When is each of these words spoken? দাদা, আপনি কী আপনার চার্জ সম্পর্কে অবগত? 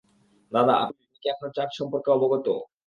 দাদা, 0.51 0.73
আপনি 0.83 1.03
কী 1.15 1.27
আপনার 1.29 1.51
চার্জ 1.55 1.71
সম্পর্কে 1.79 2.09
অবগত? 2.11 2.47